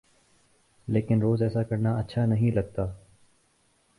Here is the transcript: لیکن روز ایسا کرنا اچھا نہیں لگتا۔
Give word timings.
لیکن 0.87 1.21
روز 1.21 1.41
ایسا 1.41 1.63
کرنا 1.63 1.97
اچھا 1.97 2.25
نہیں 2.25 2.51
لگتا۔ 2.51 2.85